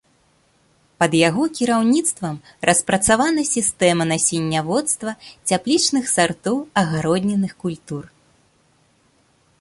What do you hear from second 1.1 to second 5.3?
яго кіраўніцтвам распрацавана сістэма насенняводства